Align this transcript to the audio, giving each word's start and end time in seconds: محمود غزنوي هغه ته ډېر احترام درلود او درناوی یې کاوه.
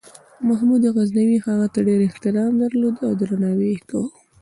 محمود 0.47 0.83
غزنوي 0.95 1.37
هغه 1.45 1.67
ته 1.73 1.79
ډېر 1.87 1.99
احترام 2.09 2.51
درلود 2.61 2.95
او 3.07 3.11
درناوی 3.19 3.67
یې 3.73 3.81
کاوه. 3.89 4.09